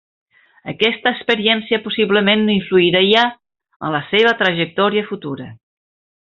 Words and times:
Aquesta 0.71 1.11
experiència 1.15 1.79
possiblement 1.83 2.49
influiria 2.55 3.27
en 3.35 3.95
la 3.97 4.03
seva 4.15 4.35
trajectòria 4.43 5.09
futura. 5.15 5.51